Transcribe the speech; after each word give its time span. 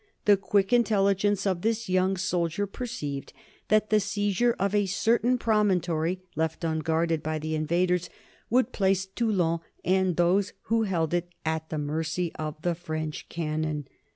The 0.25 0.35
quick 0.35 0.73
intelligence 0.73 1.45
of 1.45 1.61
this 1.61 1.87
young 1.87 2.17
soldier 2.17 2.65
perceived 2.65 3.33
that 3.67 3.91
the 3.91 3.99
seizure 3.99 4.55
of 4.57 4.73
a 4.73 4.87
certain 4.87 5.37
promontory 5.37 6.21
left 6.35 6.63
unguarded 6.63 7.21
by 7.21 7.37
the 7.37 7.53
invaders 7.53 8.09
would 8.49 8.71
place 8.71 9.05
Toulon 9.05 9.59
and 9.85 10.15
those 10.17 10.53
who 10.63 10.81
had 10.85 10.89
held 10.89 11.13
it 11.13 11.29
at 11.45 11.69
the 11.69 11.77
mercy 11.77 12.31
of 12.33 12.59
the 12.63 12.73
French 12.73 13.29
cannon. 13.29 13.85